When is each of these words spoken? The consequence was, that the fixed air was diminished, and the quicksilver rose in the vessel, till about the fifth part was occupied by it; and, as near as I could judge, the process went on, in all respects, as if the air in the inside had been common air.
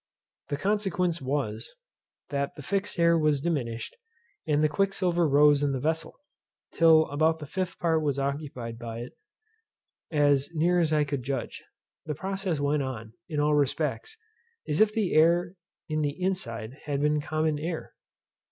The 0.47 0.57
consequence 0.57 1.21
was, 1.21 1.75
that 2.29 2.55
the 2.55 2.63
fixed 2.63 2.97
air 2.97 3.19
was 3.19 3.39
diminished, 3.39 3.95
and 4.47 4.63
the 4.63 4.67
quicksilver 4.67 5.27
rose 5.29 5.61
in 5.61 5.73
the 5.73 5.79
vessel, 5.79 6.15
till 6.73 7.05
about 7.11 7.37
the 7.37 7.45
fifth 7.45 7.77
part 7.77 8.01
was 8.01 8.17
occupied 8.17 8.79
by 8.79 9.01
it; 9.01 9.13
and, 10.09 10.23
as 10.23 10.49
near 10.55 10.79
as 10.79 10.91
I 10.91 11.03
could 11.03 11.21
judge, 11.21 11.63
the 12.07 12.15
process 12.15 12.59
went 12.59 12.81
on, 12.81 13.13
in 13.29 13.39
all 13.39 13.53
respects, 13.53 14.17
as 14.67 14.81
if 14.81 14.91
the 14.91 15.13
air 15.13 15.53
in 15.87 16.01
the 16.01 16.19
inside 16.19 16.79
had 16.85 16.99
been 16.99 17.21
common 17.21 17.59
air. 17.59 17.93